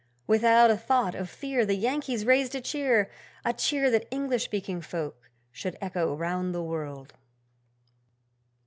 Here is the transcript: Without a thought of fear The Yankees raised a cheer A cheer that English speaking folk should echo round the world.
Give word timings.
Without 0.25 0.71
a 0.71 0.77
thought 0.77 1.13
of 1.13 1.29
fear 1.29 1.63
The 1.63 1.75
Yankees 1.75 2.25
raised 2.25 2.55
a 2.55 2.61
cheer 2.61 3.11
A 3.45 3.53
cheer 3.53 3.91
that 3.91 4.07
English 4.09 4.43
speaking 4.45 4.81
folk 4.81 5.29
should 5.51 5.77
echo 5.79 6.15
round 6.15 6.55
the 6.55 6.63
world. 6.63 7.13